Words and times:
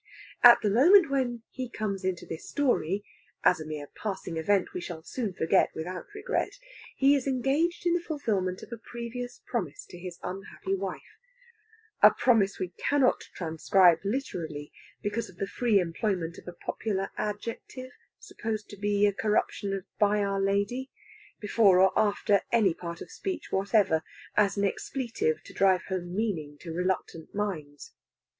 At 0.41 0.61
the 0.63 0.69
moment 0.71 1.11
when 1.11 1.43
he 1.51 1.69
comes 1.69 2.03
into 2.03 2.25
this 2.25 2.49
story 2.49 3.05
(as 3.43 3.59
a 3.59 3.67
mere 3.67 3.85
passing 4.01 4.35
event 4.35 4.73
we 4.73 4.81
shall 4.81 5.03
soon 5.03 5.31
forget 5.31 5.69
without 5.75 6.07
regret) 6.15 6.57
he 6.95 7.13
is 7.13 7.27
engaged 7.27 7.85
in 7.85 7.93
the 7.93 7.99
fulfilment 8.01 8.63
of 8.63 8.71
a 8.71 8.79
previous 8.79 9.43
promise 9.45 9.85
to 9.89 9.99
his 9.99 10.17
unhappy 10.23 10.73
wife 10.73 11.19
a 12.01 12.09
promise 12.09 12.57
we 12.57 12.69
cannot 12.79 13.25
transcribe 13.35 13.99
literally, 14.03 14.71
because 15.03 15.29
of 15.29 15.37
the 15.37 15.45
free 15.45 15.77
employment 15.79 16.39
of 16.39 16.47
a 16.47 16.53
popular 16.65 17.11
adjective 17.15 17.91
(supposed 18.17 18.71
to 18.71 18.77
be 18.77 19.05
a 19.05 19.13
corruption 19.13 19.71
of 19.71 19.83
"by 19.99 20.23
Our 20.23 20.41
Lady") 20.41 20.89
before 21.39 21.79
or 21.79 21.93
after 21.95 22.41
any 22.51 22.73
part 22.73 23.01
of 23.01 23.11
speech 23.11 23.51
whatever, 23.51 24.01
as 24.35 24.57
an 24.57 24.63
expletive 24.65 25.43
to 25.43 25.53
drive 25.53 25.83
home 25.89 26.15
meaning 26.15 26.57
to 26.61 26.73
reluctant 26.73 27.35
minds. 27.35 27.93